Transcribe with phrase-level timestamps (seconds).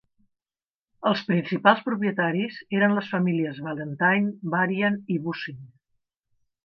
[1.09, 5.61] Els principals propietaris eren les famílies Valentine, Varian i Bussing.